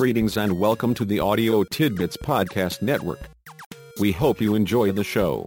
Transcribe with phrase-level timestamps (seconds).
[0.00, 3.20] Greetings and welcome to the Audio Tidbits Podcast Network.
[4.00, 5.44] We hope you enjoy the show.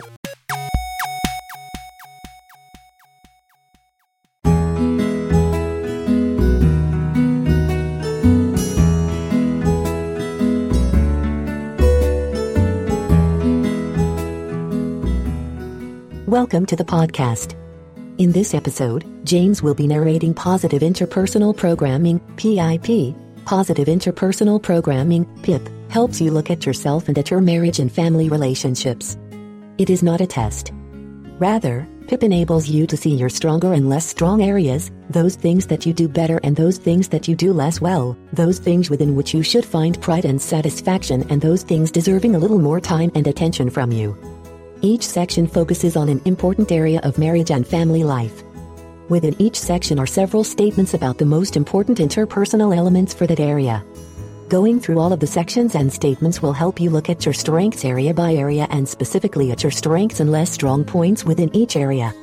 [16.27, 17.55] Welcome to the podcast.
[18.19, 23.15] In this episode, James will be narrating Positive Interpersonal Programming, PIP.
[23.45, 28.29] Positive Interpersonal Programming, PIP, helps you look at yourself and at your marriage and family
[28.29, 29.17] relationships.
[29.77, 30.71] It is not a test.
[31.39, 35.85] Rather, PIP enables you to see your stronger and less strong areas, those things that
[35.85, 39.33] you do better and those things that you do less well, those things within which
[39.33, 43.27] you should find pride and satisfaction and those things deserving a little more time and
[43.27, 44.17] attention from you.
[44.81, 48.43] Each section focuses on an important area of marriage and family life.
[49.09, 53.83] Within each section are several statements about the most important interpersonal elements for that area.
[54.47, 57.83] Going through all of the sections and statements will help you look at your strengths
[57.83, 62.13] area by area and specifically at your strengths and less strong points within each area.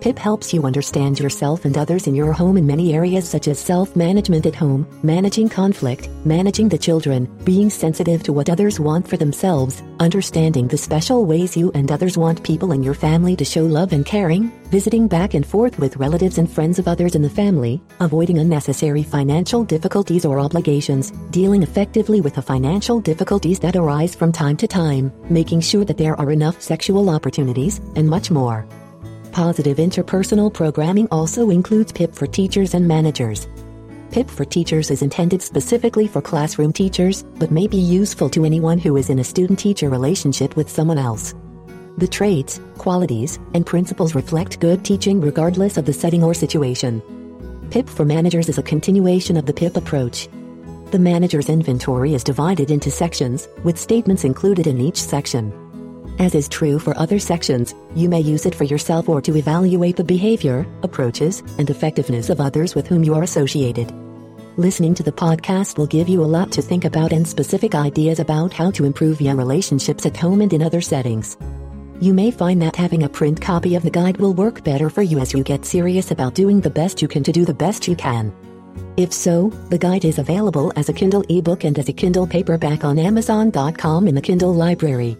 [0.00, 3.58] PIP helps you understand yourself and others in your home in many areas such as
[3.58, 9.16] self-management at home, managing conflict, managing the children, being sensitive to what others want for
[9.16, 13.64] themselves, understanding the special ways you and others want people in your family to show
[13.64, 17.30] love and caring, visiting back and forth with relatives and friends of others in the
[17.30, 24.14] family, avoiding unnecessary financial difficulties or obligations, dealing effectively with the financial difficulties that arise
[24.14, 28.66] from time to time, making sure that there are enough sexual opportunities, and much more.
[29.36, 33.46] Positive interpersonal programming also includes PIP for teachers and managers.
[34.10, 38.78] PIP for teachers is intended specifically for classroom teachers, but may be useful to anyone
[38.78, 41.34] who is in a student-teacher relationship with someone else.
[41.98, 47.02] The traits, qualities, and principles reflect good teaching regardless of the setting or situation.
[47.70, 50.30] PIP for managers is a continuation of the PIP approach.
[50.92, 55.65] The manager's inventory is divided into sections, with statements included in each section.
[56.18, 59.96] As is true for other sections, you may use it for yourself or to evaluate
[59.96, 63.92] the behavior, approaches, and effectiveness of others with whom you are associated.
[64.56, 68.18] Listening to the podcast will give you a lot to think about and specific ideas
[68.18, 71.36] about how to improve your relationships at home and in other settings.
[72.00, 75.02] You may find that having a print copy of the guide will work better for
[75.02, 77.86] you as you get serious about doing the best you can to do the best
[77.86, 78.34] you can.
[78.96, 82.84] If so, the guide is available as a Kindle ebook and as a Kindle paperback
[82.84, 85.18] on Amazon.com in the Kindle library.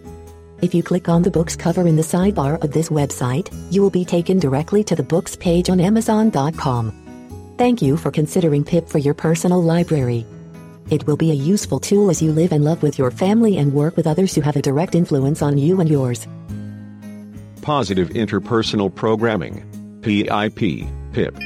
[0.59, 3.91] If you click on the book's cover in the sidebar of this website, you will
[3.91, 7.53] be taken directly to the books page on Amazon.com.
[7.59, 10.25] Thank you for considering PIP for your personal library.
[10.89, 13.71] It will be a useful tool as you live and love with your family and
[13.71, 16.25] work with others who have a direct influence on you and yours.
[17.61, 19.63] Positive Interpersonal Programming,
[20.01, 21.37] PIP, PIP.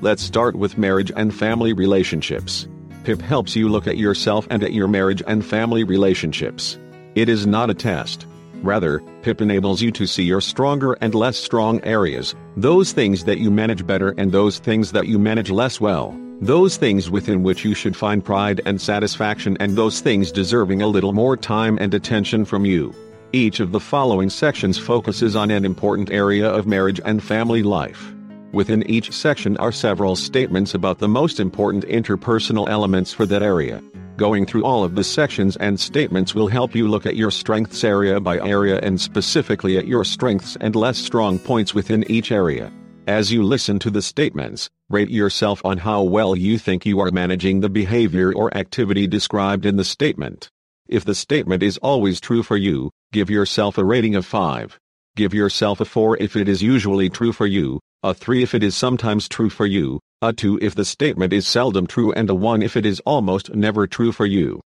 [0.00, 2.68] Let's start with marriage and family relationships.
[3.08, 6.76] PIP helps you look at yourself and at your marriage and family relationships.
[7.14, 8.26] It is not a test.
[8.62, 13.38] Rather, PIP enables you to see your stronger and less strong areas, those things that
[13.38, 17.64] you manage better and those things that you manage less well, those things within which
[17.64, 21.94] you should find pride and satisfaction and those things deserving a little more time and
[21.94, 22.94] attention from you.
[23.32, 28.12] Each of the following sections focuses on an important area of marriage and family life.
[28.52, 33.82] Within each section are several statements about the most important interpersonal elements for that area.
[34.16, 37.84] Going through all of the sections and statements will help you look at your strengths
[37.84, 42.72] area by area and specifically at your strengths and less strong points within each area.
[43.06, 47.10] As you listen to the statements, rate yourself on how well you think you are
[47.10, 50.50] managing the behavior or activity described in the statement.
[50.88, 54.80] If the statement is always true for you, give yourself a rating of 5.
[55.16, 58.62] Give yourself a 4 if it is usually true for you, a 3 if it
[58.62, 62.34] is sometimes true for you, a 2 if the statement is seldom true and a
[62.34, 64.60] 1 if it is almost never true for you.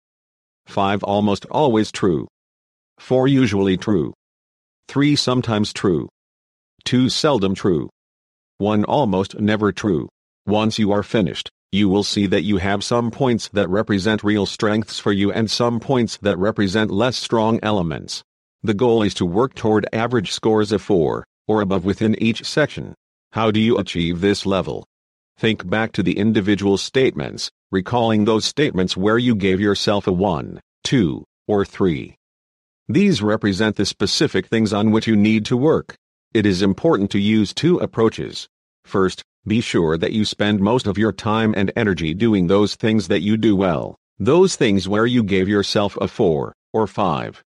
[0.67, 2.29] 5 almost always true.
[2.99, 4.13] 4 usually true.
[4.89, 6.11] 3 sometimes true.
[6.85, 7.89] 2 seldom true.
[8.59, 10.11] 1 almost never true.
[10.47, 14.45] Once you are finished, you will see that you have some points that represent real
[14.45, 18.23] strengths for you and some points that represent less strong elements.
[18.63, 22.95] The goal is to work toward average scores of 4 or above within each section.
[23.33, 24.87] How do you achieve this level?
[25.39, 30.61] Think back to the individual statements, recalling those statements where you gave yourself a 1,
[30.85, 32.15] 2, or 3.
[32.89, 35.95] These represent the specific things on which you need to work.
[36.35, 38.47] It is important to use two approaches.
[38.85, 43.09] First, be sure that you spend most of your time and energy doing those things
[43.09, 47.43] that you do well, those things where you gave yourself a 4 or 5.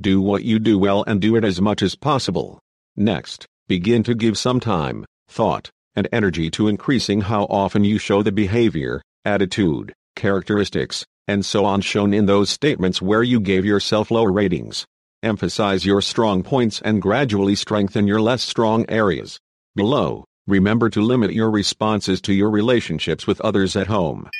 [0.00, 2.60] Do what you do well and do it as much as possible.
[2.94, 8.22] Next, begin to give some time, thought, and energy to increasing how often you show
[8.22, 14.10] the behavior, attitude, characteristics, and so on shown in those statements where you gave yourself
[14.10, 14.86] low ratings.
[15.22, 19.38] Emphasize your strong points and gradually strengthen your less strong areas.
[19.76, 24.30] Below, remember to limit your responses to your relationships with others at home.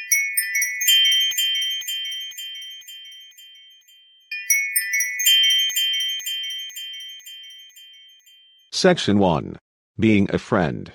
[8.78, 9.58] Section 1.
[9.98, 10.92] Being a friend.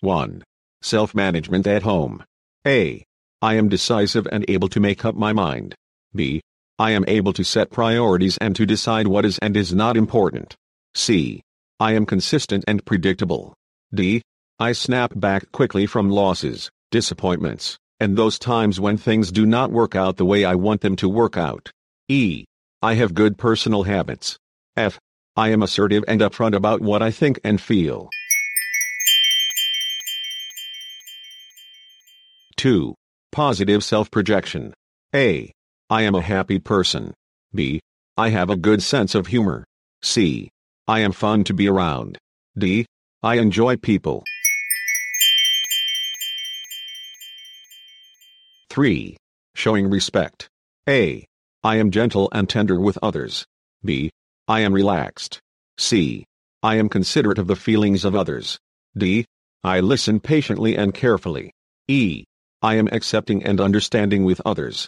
[0.00, 0.42] 1.
[0.80, 2.24] Self management at home.
[2.66, 3.04] A.
[3.42, 5.74] I am decisive and able to make up my mind.
[6.14, 6.40] B.
[6.78, 10.56] I am able to set priorities and to decide what is and is not important.
[10.94, 11.42] C.
[11.78, 13.52] I am consistent and predictable.
[13.94, 14.22] D.
[14.58, 19.94] I snap back quickly from losses, disappointments, and those times when things do not work
[19.94, 21.70] out the way I want them to work out.
[22.08, 22.46] E.
[22.84, 24.36] I have good personal habits.
[24.76, 24.98] F.
[25.36, 28.10] I am assertive and upfront about what I think and feel.
[32.56, 32.94] 2.
[33.32, 34.74] Positive self-projection.
[35.14, 35.50] A.
[35.88, 37.14] I am a happy person.
[37.54, 37.80] B.
[38.18, 39.64] I have a good sense of humor.
[40.02, 40.50] C.
[40.86, 42.18] I am fun to be around.
[42.58, 42.84] D.
[43.22, 44.24] I enjoy people.
[48.68, 49.16] 3.
[49.54, 50.48] Showing respect.
[50.86, 51.24] A.
[51.64, 53.46] I am gentle and tender with others.
[53.82, 54.10] B.
[54.46, 55.40] I am relaxed.
[55.78, 56.26] C.
[56.62, 58.58] I am considerate of the feelings of others.
[58.94, 59.24] D.
[59.64, 61.54] I listen patiently and carefully.
[61.88, 62.24] E.
[62.60, 64.86] I am accepting and understanding with others.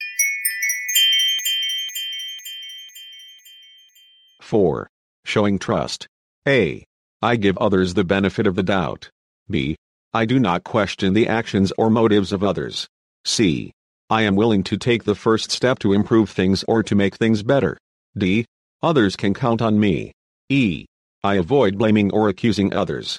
[4.43, 4.87] 4.
[5.25, 6.06] Showing trust.
[6.46, 6.84] A.
[7.22, 9.11] I give others the benefit of the doubt.
[9.49, 9.76] B.
[10.12, 12.87] I do not question the actions or motives of others.
[13.25, 13.72] C.
[14.08, 17.43] I am willing to take the first step to improve things or to make things
[17.43, 17.76] better.
[18.17, 18.44] D.
[18.81, 20.12] Others can count on me.
[20.49, 20.87] E.
[21.25, 23.19] I avoid blaming or accusing others.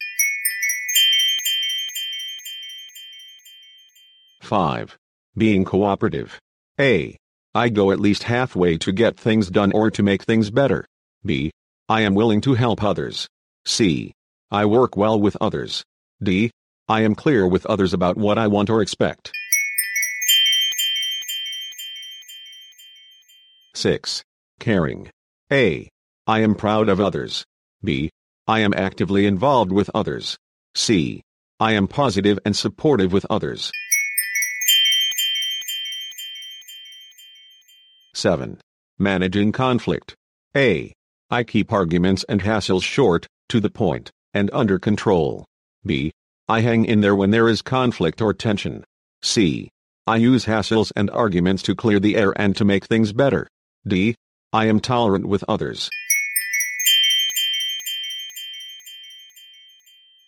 [4.41, 4.97] 5.
[5.35, 6.39] Being cooperative.
[6.79, 7.17] A.
[7.53, 10.85] I go at least halfway to get things done or to make things better.
[11.25, 11.51] B.
[11.89, 13.27] I am willing to help others.
[13.65, 14.13] C.
[14.51, 15.83] I work well with others.
[16.23, 16.49] D.
[16.87, 19.33] I am clear with others about what I want or expect.
[23.77, 24.23] 6.
[24.59, 25.07] Caring.
[25.51, 25.87] A.
[26.25, 27.45] I am proud of others.
[27.83, 28.09] B.
[28.47, 30.35] I am actively involved with others.
[30.73, 31.21] C.
[31.59, 33.71] I am positive and supportive with others.
[38.15, 38.59] 7.
[38.97, 40.15] Managing conflict.
[40.55, 40.91] A.
[41.29, 45.45] I keep arguments and hassles short, to the point, and under control.
[45.85, 46.11] B.
[46.49, 48.83] I hang in there when there is conflict or tension.
[49.21, 49.69] C.
[50.07, 53.47] I use hassles and arguments to clear the air and to make things better.
[53.87, 54.15] D.
[54.51, 55.89] I am tolerant with others.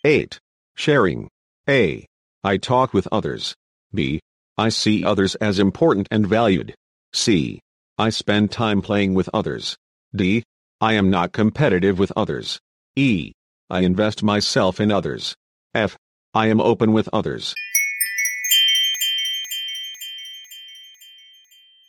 [0.04, 0.38] 8.
[0.76, 1.28] Sharing.
[1.68, 2.06] A.
[2.42, 3.54] I talk with others.
[3.92, 4.20] B.
[4.56, 6.74] I see others as important and valued.
[7.12, 7.60] C.
[7.98, 9.76] I spend time playing with others.
[10.14, 10.42] D.
[10.80, 12.58] I am not competitive with others.
[12.96, 13.32] E.
[13.68, 15.36] I invest myself in others.
[15.74, 15.96] F.
[16.32, 17.54] I am open with others.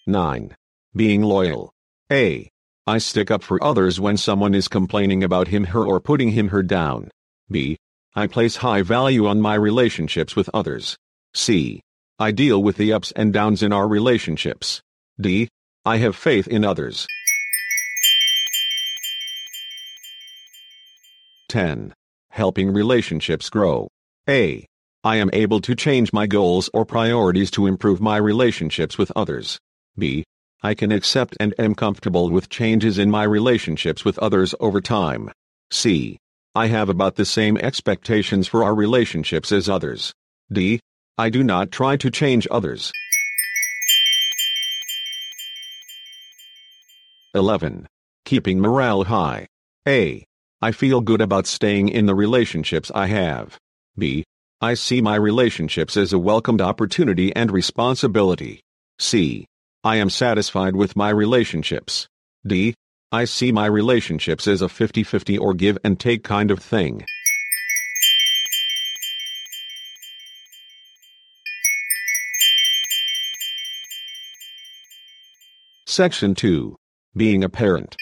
[0.08, 0.56] 9.
[0.94, 1.72] Being loyal.
[2.12, 2.50] A.
[2.86, 6.50] I stick up for others when someone is complaining about him her or putting him
[6.50, 7.10] her down.
[7.50, 7.78] B.
[8.14, 10.98] I place high value on my relationships with others.
[11.34, 11.80] C.
[12.20, 14.82] I deal with the ups and downs in our relationships.
[15.20, 15.48] D.
[15.86, 17.08] I have faith in others.
[21.48, 21.94] 10.
[22.32, 23.88] Helping relationships grow.
[24.28, 24.66] A.
[25.06, 29.58] I am able to change my goals or priorities to improve my relationships with others.
[29.98, 30.26] B.
[30.64, 35.32] I can accept and am comfortable with changes in my relationships with others over time.
[35.72, 36.20] C.
[36.54, 40.14] I have about the same expectations for our relationships as others.
[40.52, 40.80] D.
[41.18, 42.92] I do not try to change others.
[47.34, 47.88] 11.
[48.26, 49.48] Keeping morale high.
[49.88, 50.24] A.
[50.62, 53.58] I feel good about staying in the relationships I have.
[53.98, 54.24] B.
[54.62, 58.62] I see my relationships as a welcomed opportunity and responsibility.
[59.00, 59.48] C.
[59.84, 62.08] I am satisfied with my relationships.
[62.46, 62.76] D.
[63.12, 67.04] I see my relationships as a 50-50 or give and take kind of thing.
[75.88, 76.76] Section 2.
[77.18, 77.96] Being a parent.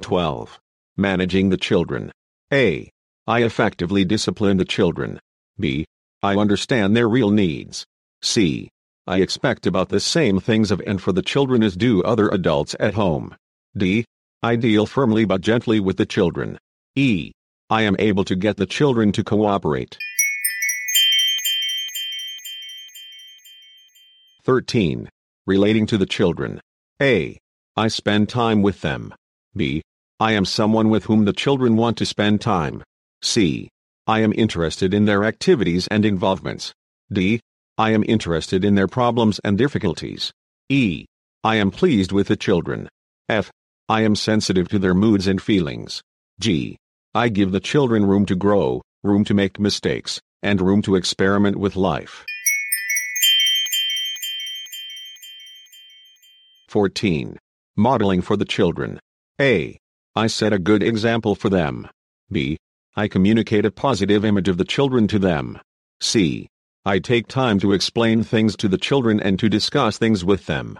[0.00, 0.60] 12.
[0.96, 2.12] Managing the children.
[2.52, 2.88] A.
[3.26, 5.18] I effectively discipline the children.
[5.58, 5.86] B.
[6.22, 7.84] I understand their real needs.
[8.22, 8.68] C.
[9.08, 12.76] I expect about the same things of and for the children as do other adults
[12.78, 13.34] at home.
[13.76, 14.04] D.
[14.40, 16.58] I deal firmly but gently with the children.
[16.94, 17.32] E.
[17.68, 19.98] I am able to get the children to cooperate.
[24.44, 25.08] 13.
[25.46, 26.60] Relating to the children.
[27.00, 27.38] A.
[27.76, 29.12] I spend time with them.
[29.56, 29.82] B.
[30.20, 32.84] I am someone with whom the children want to spend time.
[33.22, 33.68] C.
[34.06, 36.74] I am interested in their activities and involvements.
[37.12, 37.40] D.
[37.78, 40.32] I am interested in their problems and difficulties.
[40.68, 41.04] E.
[41.44, 42.88] I am pleased with the children.
[43.28, 43.52] F.
[43.88, 46.02] I am sensitive to their moods and feelings.
[46.40, 46.76] G.
[47.14, 51.56] I give the children room to grow, room to make mistakes, and room to experiment
[51.56, 52.24] with life.
[56.70, 57.38] 14.
[57.76, 58.98] Modeling for the children.
[59.40, 59.78] A.
[60.16, 61.86] I set a good example for them.
[62.30, 62.58] B.
[62.94, 65.58] I communicate a positive image of the children to them.
[66.02, 66.48] C.
[66.84, 70.78] I take time to explain things to the children and to discuss things with them.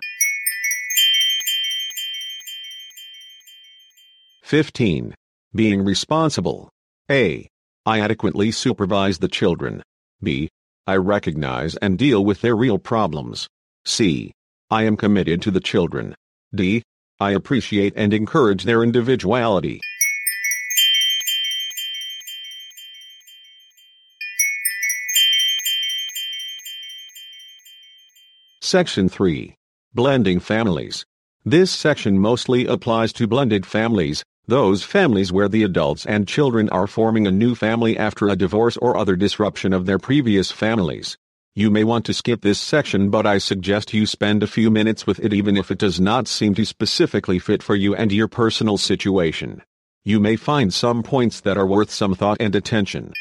[4.42, 5.14] 15.
[5.54, 6.69] Being responsible.
[7.11, 7.49] A.
[7.87, 9.83] I adequately supervise the children.
[10.23, 10.50] B.
[10.87, 13.49] I recognize and deal with their real problems.
[13.87, 14.33] C.
[14.71, 16.14] I am committed to the children.
[16.54, 16.83] D.
[17.19, 19.81] I appreciate and encourage their individuality.
[28.64, 29.57] Section 3.
[29.92, 31.04] Blending families.
[31.45, 36.87] This section mostly applies to blended families, those families where the adults and children are
[36.87, 41.19] forming a new family after a divorce or other disruption of their previous families.
[41.57, 45.09] You may want to skip this section but I suggest you spend a few minutes
[45.09, 48.28] with it even if it does not seem to specifically fit for you and your
[48.28, 49.61] personal situation.
[50.04, 53.12] You may find some points that are worth some thought and attention.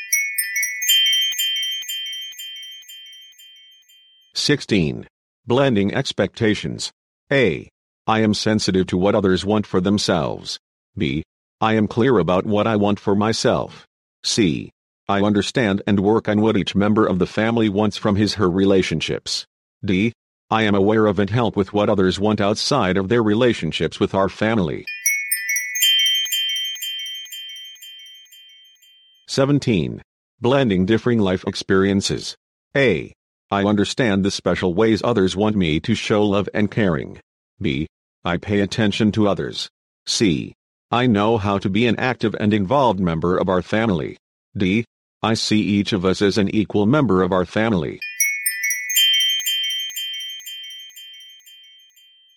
[4.35, 5.07] 16.
[5.47, 6.91] Blending expectations.
[7.31, 7.67] A.
[8.05, 10.59] I am sensitive to what others want for themselves.
[10.95, 11.23] B.
[11.59, 13.87] I am clear about what I want for myself.
[14.23, 14.69] C.
[15.09, 18.49] I understand and work on what each member of the family wants from his her
[18.49, 19.47] relationships.
[19.83, 20.13] D.
[20.51, 24.13] I am aware of and help with what others want outside of their relationships with
[24.13, 24.85] our family.
[29.27, 30.03] 17.
[30.39, 32.35] Blending differing life experiences.
[32.77, 33.11] A.
[33.51, 37.19] I understand the special ways others want me to show love and caring.
[37.61, 37.85] B.
[38.23, 39.69] I pay attention to others.
[40.05, 40.53] C.
[40.89, 44.17] I know how to be an active and involved member of our family.
[44.55, 44.85] D.
[45.21, 47.99] I see each of us as an equal member of our family.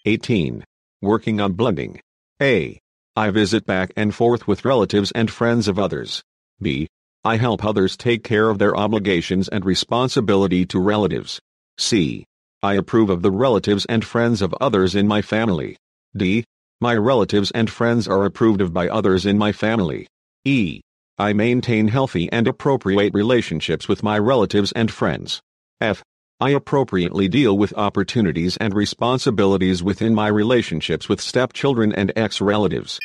[0.06, 0.64] 18.
[1.00, 2.00] Working on blending.
[2.42, 2.80] A.
[3.14, 6.25] I visit back and forth with relatives and friends of others.
[6.61, 6.88] B.
[7.26, 11.40] I help others take care of their obligations and responsibility to relatives.
[11.78, 12.26] C.
[12.62, 15.78] I approve of the relatives and friends of others in my family.
[16.14, 16.44] D.
[16.82, 20.06] My relatives and friends are approved of by others in my family.
[20.44, 20.82] E.
[21.16, 25.40] I maintain healthy and appropriate relationships with my relatives and friends.
[25.80, 26.02] F.
[26.40, 32.98] I appropriately deal with opportunities and responsibilities within my relationships with stepchildren and ex-relatives.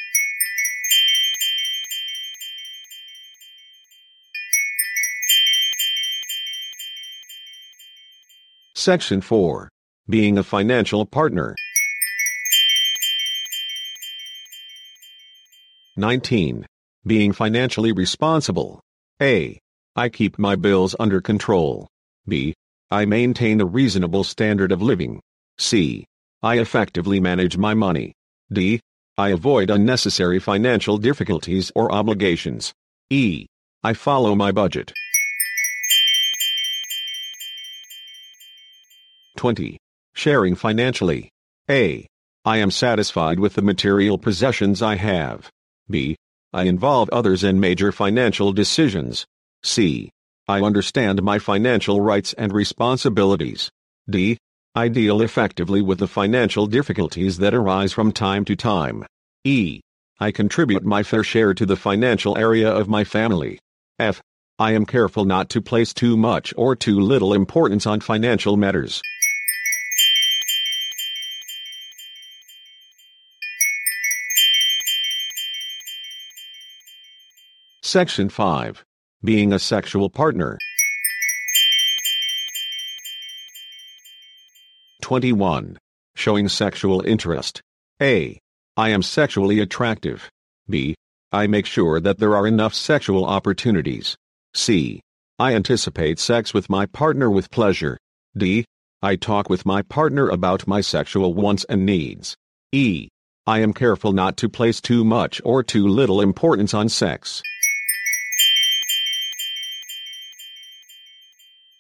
[8.80, 9.68] Section 4.
[10.08, 11.54] Being a financial partner.
[15.98, 16.66] 19.
[17.06, 18.80] Being financially responsible.
[19.22, 19.60] A.
[19.98, 21.90] I keep my bills under control.
[22.26, 22.54] B.
[22.90, 25.20] I maintain a reasonable standard of living.
[25.58, 26.06] C.
[26.42, 28.14] I effectively manage my money.
[28.50, 28.80] D.
[29.18, 32.74] I avoid unnecessary financial difficulties or obligations.
[33.10, 33.46] E.
[33.84, 34.94] I follow my budget.
[39.40, 39.78] 20.
[40.16, 41.30] Sharing financially.
[41.70, 42.06] A.
[42.44, 45.50] I am satisfied with the material possessions I have.
[45.90, 46.18] B.
[46.52, 49.26] I involve others in major financial decisions.
[49.64, 50.10] C.
[50.46, 53.70] I understand my financial rights and responsibilities.
[54.10, 54.38] D.
[54.76, 59.06] I deal effectively with the financial difficulties that arise from time to time.
[59.46, 59.80] E.
[60.20, 63.58] I contribute my fair share to the financial area of my family.
[64.00, 64.22] F.
[64.60, 69.02] I am careful not to place too much or too little importance on financial matters.
[77.92, 78.86] Section 5.
[79.24, 80.60] Being a sexual partner.
[85.02, 85.76] 21.
[86.16, 87.64] Showing sexual interest.
[88.00, 88.38] A.
[88.78, 90.30] I am sexually attractive.
[90.70, 90.94] B.
[91.32, 94.16] I make sure that there are enough sexual opportunities.
[94.54, 95.02] C.
[95.40, 97.98] I anticipate sex with my partner with pleasure.
[98.38, 98.66] D.
[99.02, 102.36] I talk with my partner about my sexual wants and needs.
[102.72, 103.08] E.
[103.48, 107.42] I am careful not to place too much or too little importance on sex.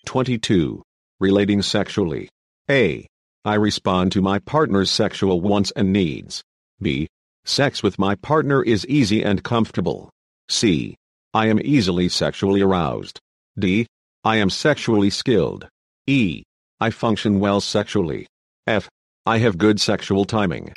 [0.10, 0.82] 22.
[1.20, 2.30] Relating sexually.
[2.68, 3.06] A.
[3.46, 6.42] I respond to my partner's sexual wants and needs.
[6.82, 7.08] B.
[7.46, 10.10] Sex with my partner is easy and comfortable.
[10.50, 10.96] C.
[11.36, 13.20] I am easily sexually aroused.
[13.60, 13.86] D.
[14.24, 15.70] I am sexually skilled.
[16.08, 16.42] E.
[16.80, 18.26] I function well sexually.
[18.66, 18.90] F.
[19.28, 20.74] I have good sexual timing.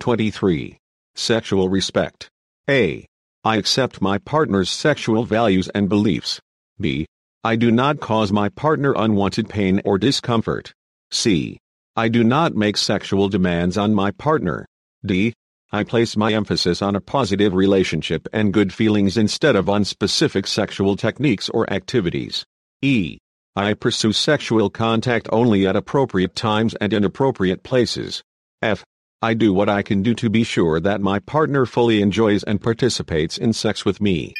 [0.00, 0.76] 23.
[1.14, 2.28] Sexual respect.
[2.68, 3.06] A.
[3.44, 6.40] I accept my partner's sexual values and beliefs.
[6.80, 7.06] B.
[7.42, 10.72] I do not cause my partner unwanted pain or discomfort.
[11.10, 11.58] C.
[11.96, 14.64] I do not make sexual demands on my partner.
[15.04, 15.32] D.
[15.72, 20.46] I place my emphasis on a positive relationship and good feelings instead of on specific
[20.46, 22.44] sexual techniques or activities.
[22.80, 23.18] E.
[23.56, 28.22] I pursue sexual contact only at appropriate times and in appropriate places.
[28.62, 28.84] F.
[29.24, 32.60] I do what I can do to be sure that my partner fully enjoys and
[32.60, 34.34] participates in sex with me.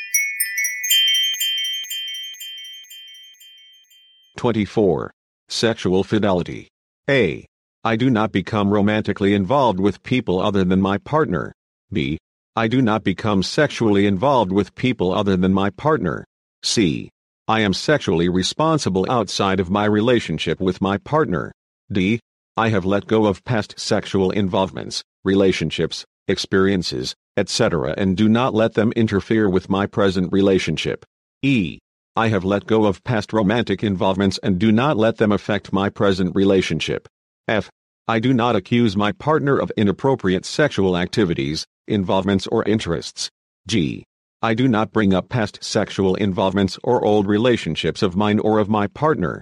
[4.36, 5.12] 24.
[5.48, 6.66] Sexual fidelity.
[7.08, 7.46] A.
[7.84, 11.52] I do not become romantically involved with people other than my partner.
[11.92, 12.18] B.
[12.56, 16.24] I do not become sexually involved with people other than my partner.
[16.64, 17.08] C.
[17.46, 21.52] I am sexually responsible outside of my relationship with my partner.
[21.92, 22.18] D.
[22.56, 28.74] I have let go of past sexual involvements, relationships, experiences, etc., and do not let
[28.74, 31.06] them interfere with my present relationship.
[31.42, 31.78] E.
[32.14, 35.88] I have let go of past romantic involvements and do not let them affect my
[35.88, 37.08] present relationship.
[37.48, 37.70] F.
[38.06, 43.30] I do not accuse my partner of inappropriate sexual activities, involvements, or interests.
[43.66, 44.04] G.
[44.42, 48.68] I do not bring up past sexual involvements or old relationships of mine or of
[48.68, 49.40] my partner.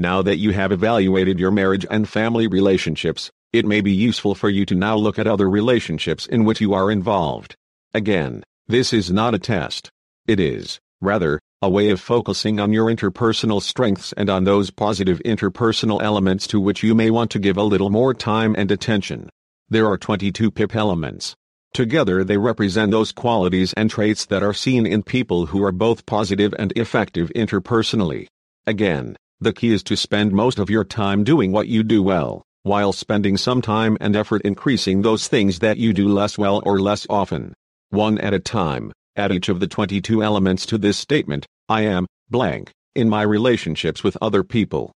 [0.00, 4.48] 'Now that you have evaluated your marriage and family relationships, it may be useful for
[4.48, 7.54] you to now look at other relationships in which you are involved.
[7.92, 9.90] Again, this is not a test.
[10.26, 15.20] It is, rather, a way of focusing on your interpersonal strengths and on those positive
[15.22, 19.28] interpersonal elements to which you may want to give a little more time and attention.
[19.68, 21.34] There are 22 PIP elements.
[21.74, 26.06] Together they represent those qualities and traits that are seen in people who are both
[26.06, 28.28] positive and effective interpersonally.
[28.66, 32.42] Again, the key is to spend most of your time doing what you do well,
[32.62, 36.78] while spending some time and effort increasing those things that you do less well or
[36.78, 37.54] less often.
[37.88, 42.06] One at a time, add each of the 22 elements to this statement, I am,
[42.28, 44.92] blank, in my relationships with other people.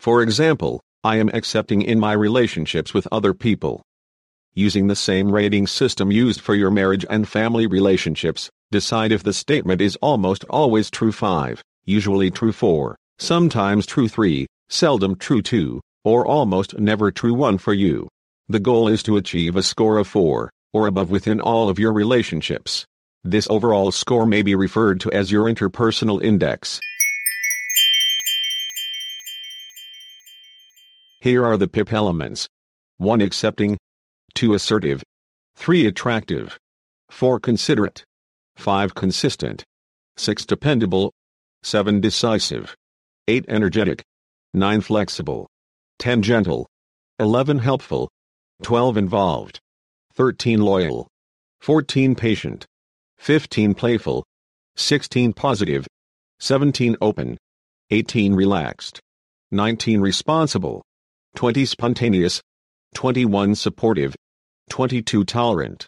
[0.00, 3.82] For example, I am accepting in my relationships with other people.
[4.54, 9.34] Using the same rating system used for your marriage and family relationships, decide if the
[9.34, 15.80] statement is almost always true 5, usually true 4, sometimes true 3, seldom true 2,
[16.04, 18.08] or almost never true 1 for you.
[18.48, 21.92] The goal is to achieve a score of 4, or above within all of your
[21.92, 22.84] relationships.
[23.24, 26.78] This overall score may be referred to as your interpersonal index.
[31.20, 32.46] Here are the PIP elements
[32.98, 33.76] 1 accepting,
[34.34, 35.02] 2 assertive,
[35.56, 36.56] 3 attractive,
[37.10, 38.04] 4 considerate,
[38.56, 39.64] 5 consistent,
[40.16, 41.12] 6 dependable,
[41.62, 42.76] 7 decisive.
[43.28, 44.04] 8 energetic,
[44.54, 45.48] 9 flexible,
[45.98, 46.66] 10 gentle,
[47.18, 48.08] 11 helpful,
[48.62, 49.58] 12 involved,
[50.14, 51.08] 13 loyal,
[51.60, 52.66] 14 patient,
[53.18, 54.24] 15 playful,
[54.76, 55.86] 16 positive,
[56.38, 57.36] 17 open,
[57.90, 59.00] 18 relaxed,
[59.50, 60.82] 19 responsible,
[61.34, 62.40] 20 spontaneous,
[62.94, 64.14] 21 supportive,
[64.70, 65.84] 22 tolerant.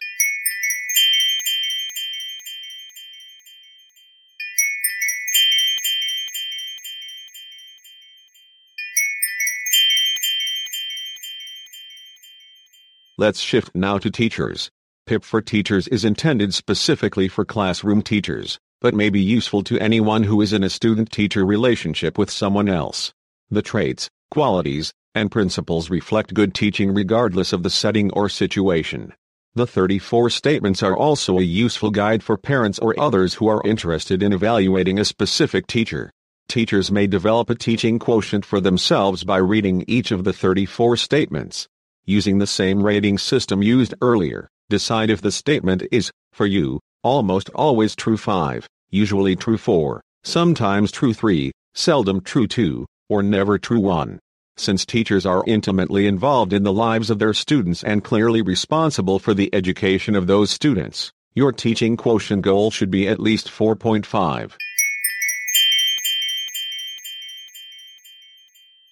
[13.19, 14.71] Let's shift now to teachers.
[15.05, 20.23] PIP for teachers is intended specifically for classroom teachers, but may be useful to anyone
[20.23, 23.11] who is in a student-teacher relationship with someone else.
[23.51, 29.11] The traits, qualities, and principles reflect good teaching regardless of the setting or situation.
[29.53, 34.23] The 34 statements are also a useful guide for parents or others who are interested
[34.23, 36.09] in evaluating a specific teacher.
[36.47, 41.67] Teachers may develop a teaching quotient for themselves by reading each of the 34 statements
[42.09, 47.49] using the same rating system used earlier, decide if the statement is, for you, almost
[47.53, 53.79] always true 5, usually true 4, sometimes true 3, seldom true 2, or never true
[53.79, 54.17] 1.
[54.57, 59.35] Since teachers are intimately involved in the lives of their students and clearly responsible for
[59.35, 64.53] the education of those students, your teaching quotient goal should be at least 4.5.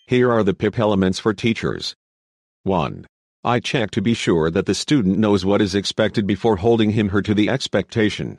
[0.05, 1.95] Here are the PIP elements for teachers.
[2.67, 3.07] 1.
[3.45, 7.09] I check to be sure that the student knows what is expected before holding him
[7.09, 8.37] her to the expectation.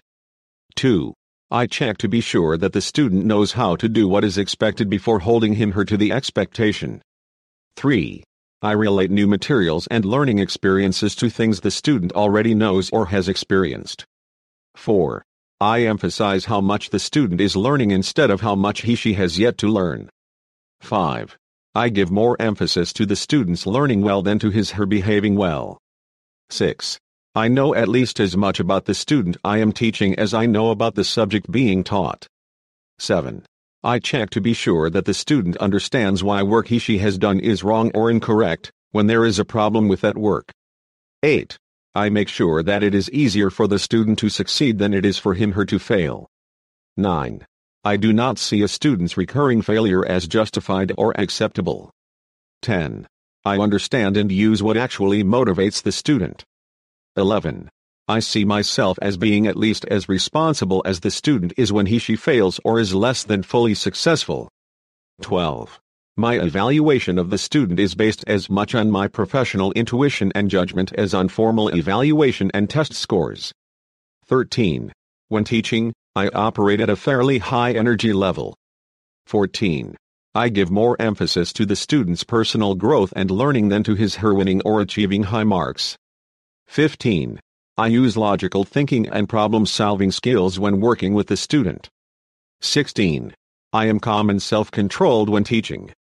[0.76, 1.14] 2.
[1.50, 4.90] I check to be sure that the student knows how to do what is expected
[4.90, 7.00] before holding him her to the expectation.
[7.76, 8.22] 3.
[8.60, 13.28] I relate new materials and learning experiences to things the student already knows or has
[13.28, 14.04] experienced.
[14.74, 15.24] 4.
[15.58, 19.38] I emphasize how much the student is learning instead of how much he she has
[19.38, 20.10] yet to learn.
[20.80, 21.38] 5.
[21.74, 25.78] I give more emphasis to the student's learning well than to his her behaving well.
[26.50, 26.98] 6.
[27.34, 30.70] I know at least as much about the student I am teaching as I know
[30.70, 32.26] about the subject being taught.
[32.98, 33.44] 7.
[33.84, 37.38] I check to be sure that the student understands why work he she has done
[37.38, 40.50] is wrong or incorrect, when there is a problem with that work.
[41.22, 41.56] 8.
[41.94, 45.18] I make sure that it is easier for the student to succeed than it is
[45.18, 46.28] for him her to fail.
[46.96, 47.46] 9.
[47.88, 51.90] I do not see a student's recurring failure as justified or acceptable.
[52.60, 53.06] 10.
[53.46, 56.44] I understand and use what actually motivates the student.
[57.16, 57.70] 11.
[58.06, 61.98] I see myself as being at least as responsible as the student is when he
[61.98, 64.50] she fails or is less than fully successful.
[65.22, 65.80] 12.
[66.14, 70.92] My evaluation of the student is based as much on my professional intuition and judgment
[70.92, 73.50] as on formal evaluation and test scores.
[74.26, 74.92] 13.
[75.28, 78.56] When teaching, I operate at a fairly high energy level.
[79.26, 79.96] 14.
[80.34, 84.34] I give more emphasis to the student's personal growth and learning than to his her
[84.34, 85.96] winning or achieving high marks.
[86.68, 87.40] 15.
[87.76, 91.88] I use logical thinking and problem solving skills when working with the student.
[92.60, 93.34] 16.
[93.72, 95.92] I am calm and self controlled when teaching.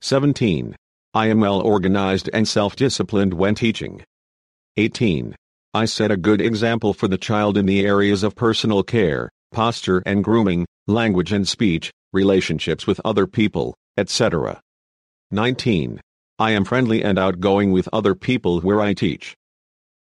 [0.00, 0.74] 17.
[1.14, 4.02] I am well organized and self disciplined when teaching.
[4.76, 5.36] 18.
[5.76, 10.04] I set a good example for the child in the areas of personal care, posture
[10.06, 14.60] and grooming, language and speech, relationships with other people, etc.
[15.32, 16.00] 19.
[16.38, 19.34] I am friendly and outgoing with other people where I teach.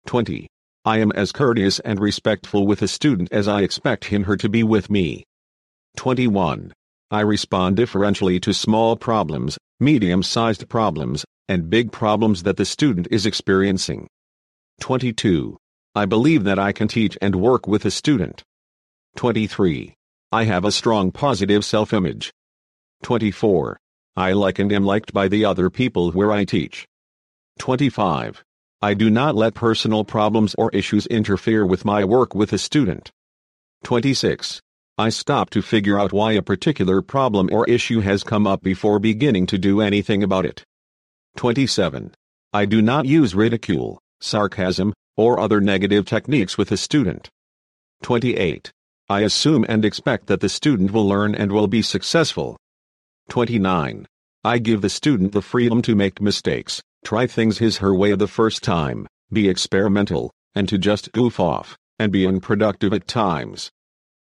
[0.06, 0.48] 20.
[0.86, 4.50] I am as courteous and respectful with a student as I expect him her to
[4.50, 5.24] be with me.
[5.98, 6.72] 21.
[7.10, 13.26] I respond differentially to small problems, medium-sized problems, and big problems that the student is
[13.26, 14.08] experiencing.
[14.82, 15.58] 22.
[15.96, 18.44] I believe that I can teach and work with a student.
[19.16, 19.94] 23.
[20.32, 22.34] I have a strong positive self-image.
[23.04, 23.78] 24.
[24.16, 26.88] I like and am liked by the other people where I teach.
[27.60, 28.44] 25.
[28.82, 33.12] I do not let personal problems or issues interfere with my work with a student.
[33.84, 34.62] 26.
[34.98, 38.98] I stop to figure out why a particular problem or issue has come up before
[38.98, 40.64] beginning to do anything about it.
[41.38, 42.16] 27.
[42.52, 47.30] I do not use ridicule, sarcasm, or other negative techniques with a student.
[48.04, 48.72] 28.
[49.10, 52.58] I assume and expect that the student will learn and will be successful.
[53.30, 54.08] 29.
[54.44, 58.28] I give the student the freedom to make mistakes, try things his her way the
[58.28, 63.72] first time, be experimental, and to just goof off, and be unproductive at times.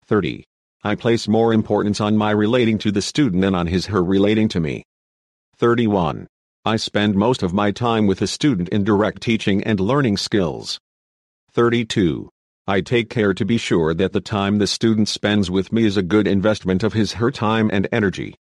[0.07, 0.45] 30.
[0.85, 4.49] I place more importance on my relating to the student than on his her relating
[4.51, 4.85] to me.
[5.57, 6.29] 31.
[6.67, 10.81] I spend most of my time with a student in direct teaching and learning skills.
[11.53, 12.29] 32.
[12.67, 15.97] I take care to be sure that the time the student spends with me is
[15.97, 18.35] a good investment of his her time and energy.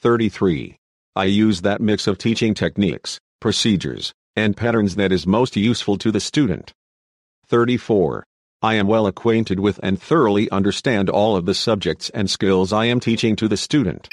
[0.00, 0.76] 33.
[1.16, 6.12] I use that mix of teaching techniques, procedures, and patterns that is most useful to
[6.12, 6.74] the student.
[7.46, 8.22] 34.
[8.60, 12.84] I am well acquainted with and thoroughly understand all of the subjects and skills I
[12.84, 14.10] am teaching to the student.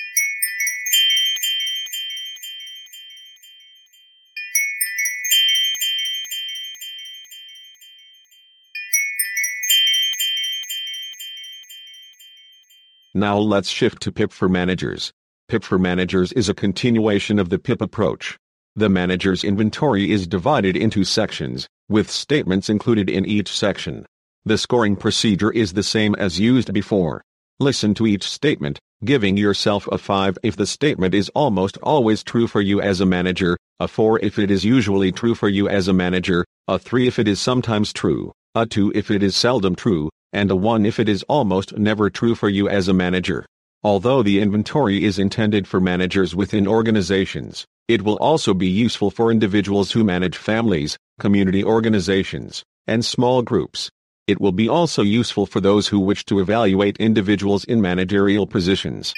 [13.15, 15.11] Now let's shift to PIP for managers.
[15.47, 18.39] PIP for managers is a continuation of the PIP approach.
[18.75, 24.07] The manager's inventory is divided into sections, with statements included in each section.
[24.45, 27.21] The scoring procedure is the same as used before.
[27.59, 32.47] Listen to each statement, giving yourself a 5 if the statement is almost always true
[32.47, 35.87] for you as a manager, a 4 if it is usually true for you as
[35.87, 39.75] a manager, a 3 if it is sometimes true, a 2 if it is seldom
[39.75, 43.45] true, and a one if it is almost never true for you as a manager.
[43.83, 49.31] Although the inventory is intended for managers within organizations, it will also be useful for
[49.31, 53.91] individuals who manage families, community organizations, and small groups.
[54.25, 59.13] It will be also useful for those who wish to evaluate individuals in managerial positions.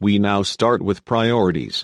[0.00, 1.82] We now start with priorities.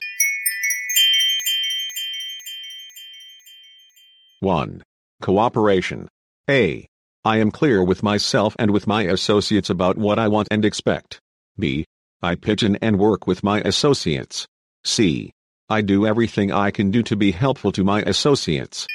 [4.41, 4.83] 1.
[5.23, 6.09] Cooperation.
[6.51, 6.87] A.
[7.25, 11.19] I am clear with myself and with my associates about what I want and expect.
[11.59, 11.87] B.
[12.23, 14.47] I in and work with my associates.
[14.85, 15.33] C.
[15.71, 18.87] I do everything I can do to be helpful to my associates.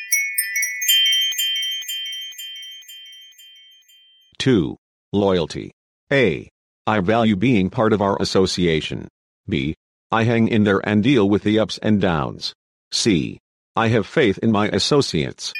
[4.37, 4.77] 2.
[5.11, 5.71] Loyalty.
[6.11, 6.49] A.
[6.85, 9.07] I value being part of our association.
[9.49, 9.73] B.
[10.11, 12.53] I hang in there and deal with the ups and downs.
[12.91, 13.39] C.
[13.75, 15.53] I have faith in my associates.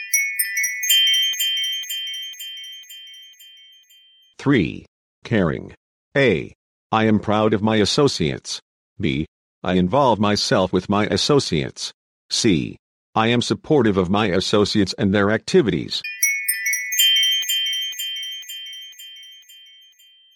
[4.38, 4.86] 3.
[5.24, 5.74] Caring.
[6.18, 6.54] A.
[6.92, 8.60] I am proud of my associates.
[9.00, 9.26] B.
[9.64, 11.94] I involve myself with my associates.
[12.30, 12.76] C.
[13.16, 16.02] I am supportive of my associates and their activities.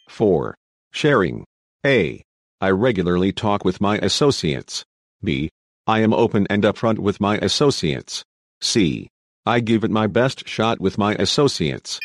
[0.07, 0.55] 4.
[0.93, 1.43] Sharing.
[1.85, 2.21] A.
[2.61, 4.85] I regularly talk with my associates.
[5.21, 5.49] B.
[5.87, 8.25] I am open and upfront with my associates.
[8.59, 9.07] C.
[9.45, 11.99] I give it my best shot with my associates.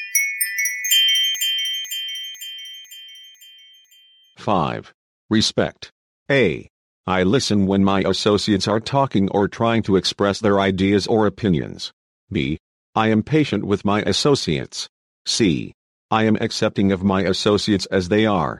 [4.36, 4.92] 5.
[5.30, 5.90] Respect.
[6.30, 6.68] A.
[7.06, 11.90] I listen when my associates are talking or trying to express their ideas or opinions.
[12.30, 12.58] B.
[12.94, 14.90] I am patient with my associates.
[15.24, 15.72] C.
[16.10, 18.58] I am accepting of my associates as they are.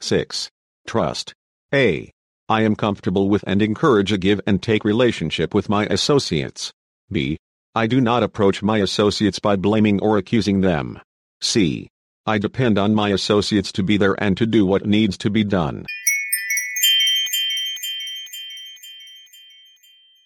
[0.00, 0.50] 6.
[0.90, 1.34] Trust.
[1.72, 2.10] A.
[2.48, 6.72] I am comfortable with and encourage a give and take relationship with my associates.
[7.12, 7.38] B.
[7.76, 10.98] I do not approach my associates by blaming or accusing them.
[11.40, 11.88] C.
[12.26, 15.44] I depend on my associates to be there and to do what needs to be
[15.44, 15.86] done.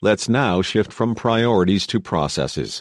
[0.01, 2.81] Let's now shift from priorities to processes.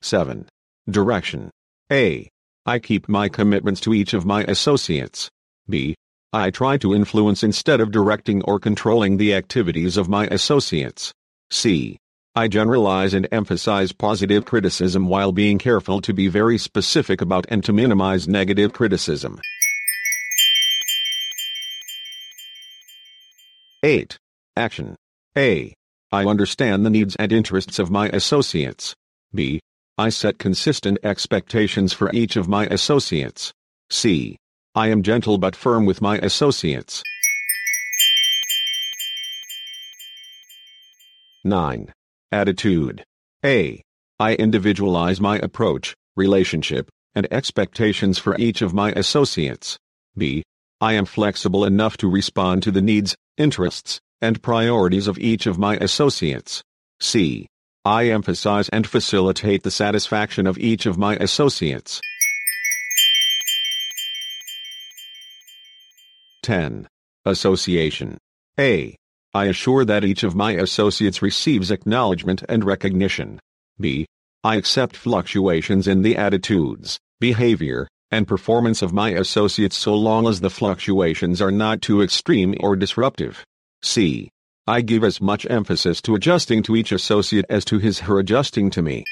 [0.00, 0.48] 7.
[0.88, 1.50] Direction.
[1.90, 2.28] A.
[2.64, 5.28] I keep my commitments to each of my associates.
[5.68, 5.96] B.
[6.32, 11.12] I try to influence instead of directing or controlling the activities of my associates.
[11.50, 11.98] C.
[12.36, 17.64] I generalize and emphasize positive criticism while being careful to be very specific about and
[17.64, 19.40] to minimize negative criticism.
[23.82, 24.16] 8.
[24.56, 24.94] Action.
[25.36, 25.74] A.
[26.12, 28.94] I understand the needs and interests of my associates.
[29.34, 29.60] B.
[29.98, 33.52] I set consistent expectations for each of my associates.
[33.90, 34.38] C.
[34.74, 37.02] I am gentle but firm with my associates.
[41.44, 41.92] 9.
[42.30, 43.04] Attitude.
[43.44, 43.82] A.
[44.18, 49.76] I individualize my approach, relationship, and expectations for each of my associates.
[50.16, 50.42] B.
[50.80, 55.58] I am flexible enough to respond to the needs, interests, and priorities of each of
[55.58, 56.62] my associates.
[56.98, 57.46] C.
[57.84, 62.00] I emphasize and facilitate the satisfaction of each of my associates.
[66.44, 66.88] 10.
[67.24, 68.18] Association.
[68.58, 68.96] A.
[69.34, 73.40] I assure that each of my associates receives acknowledgement and recognition.
[73.80, 74.06] B.
[74.44, 80.40] I accept fluctuations in the attitudes, behavior, and performance of my associates so long as
[80.40, 83.44] the fluctuations are not too extreme or disruptive.
[83.82, 84.30] C.
[84.66, 88.70] I give as much emphasis to adjusting to each associate as to his her adjusting
[88.70, 89.02] to me.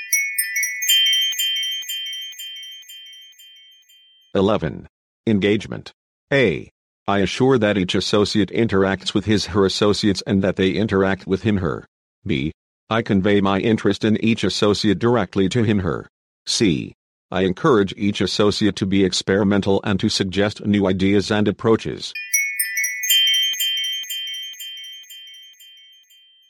[4.32, 4.86] 11.
[5.26, 5.92] Engagement.
[6.32, 6.70] A.
[7.08, 11.42] I assure that each associate interacts with his her associates and that they interact with
[11.42, 11.84] him her.
[12.24, 12.52] B.
[12.88, 16.08] I convey my interest in each associate directly to him her.
[16.46, 16.94] C.
[17.32, 22.12] I encourage each associate to be experimental and to suggest new ideas and approaches.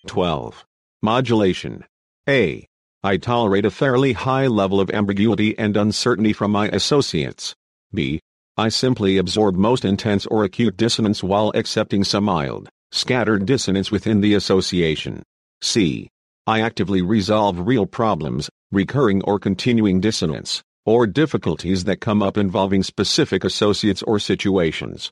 [0.07, 0.65] 12.
[1.03, 1.85] Modulation.
[2.29, 2.67] A.
[3.03, 7.55] I tolerate a fairly high level of ambiguity and uncertainty from my associates.
[7.93, 8.21] B.
[8.57, 14.21] I simply absorb most intense or acute dissonance while accepting some mild, scattered dissonance within
[14.21, 15.23] the association.
[15.61, 16.09] C.
[16.47, 22.83] I actively resolve real problems, recurring or continuing dissonance, or difficulties that come up involving
[22.83, 25.11] specific associates or situations.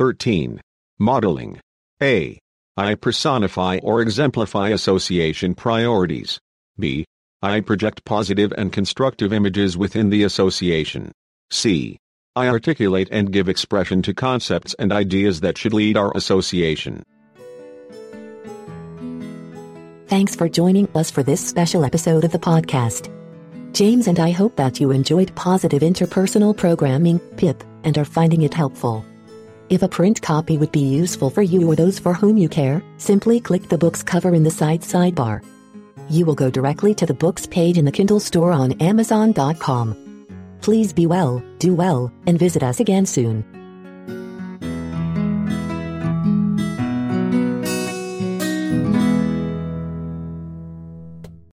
[0.00, 0.58] 13.
[0.98, 1.60] Modeling.
[2.02, 2.38] A.
[2.74, 6.38] I personify or exemplify association priorities.
[6.78, 7.04] B.
[7.42, 11.12] I project positive and constructive images within the association.
[11.50, 11.98] C.
[12.34, 17.02] I articulate and give expression to concepts and ideas that should lead our association.
[20.06, 23.12] Thanks for joining us for this special episode of the podcast.
[23.74, 28.54] James and I hope that you enjoyed positive interpersonal programming, PIP, and are finding it
[28.54, 29.04] helpful.
[29.70, 32.82] If a print copy would be useful for you or those for whom you care,
[32.98, 35.44] simply click the book's cover in the site sidebar.
[36.08, 40.26] You will go directly to the books page in the Kindle store on Amazon.com.
[40.60, 43.59] Please be well, do well, and visit us again soon.